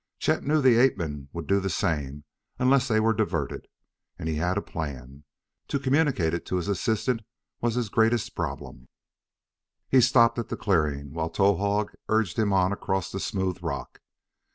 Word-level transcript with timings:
Chet 0.17 0.43
knew 0.43 0.61
the 0.63 0.77
ape 0.79 0.97
men 0.97 1.29
would 1.31 1.45
do 1.45 1.59
the 1.59 1.69
same 1.69 2.23
unless 2.57 2.87
they 2.87 2.99
were 2.99 3.13
diverted, 3.13 3.67
and 4.17 4.27
he 4.27 4.37
had 4.37 4.57
a 4.57 4.61
plan. 4.63 5.25
To 5.67 5.79
communicate 5.79 6.33
it 6.33 6.43
to 6.47 6.55
his 6.55 6.67
assistant 6.67 7.21
was 7.61 7.75
his 7.75 7.89
greatest 7.89 8.33
problem. 8.35 8.87
He 9.89 10.01
stopped 10.01 10.39
at 10.39 10.49
the 10.49 10.57
clearing, 10.57 11.13
while 11.13 11.29
Towahg 11.29 11.93
urged 12.09 12.39
him 12.39 12.51
on 12.51 12.71
across 12.71 13.11
the 13.11 13.19
smooth 13.19 13.59
rock. 13.61 14.01